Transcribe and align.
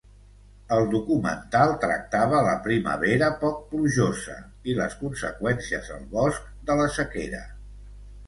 El 0.75 0.85
documental 0.93 1.73
tractava 1.81 2.39
la 2.47 2.55
primavera 2.67 3.27
poc 3.43 3.61
plujosa 3.73 4.37
i 4.73 4.77
les 4.79 4.95
conseqüències 5.03 5.91
al 5.97 6.07
bosc 6.15 6.49
de 6.71 6.79
la 6.81 6.89
sequera. 6.97 7.43